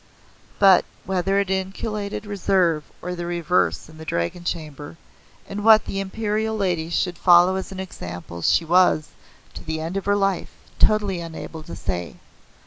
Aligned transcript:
But 0.57 0.83
whether 1.05 1.37
it 1.37 1.51
inculcated 1.51 2.25
reserve 2.25 2.85
or 3.03 3.13
the 3.13 3.27
reverse 3.27 3.87
in 3.87 3.99
the 3.99 4.03
Dragon 4.03 4.43
Chamber, 4.43 4.97
and 5.47 5.63
what 5.63 5.85
the 5.85 5.99
Imperial 5.99 6.57
ladies 6.57 6.93
should 6.93 7.19
follow 7.19 7.55
as 7.55 7.71
an 7.71 7.79
example 7.79 8.41
she 8.41 8.65
was, 8.65 9.09
to 9.53 9.63
the 9.63 9.79
end 9.79 9.97
of 9.97 10.05
her 10.05 10.15
life, 10.15 10.55
totally 10.79 11.19
unable 11.19 11.61
to 11.61 11.75
say. 11.75 12.15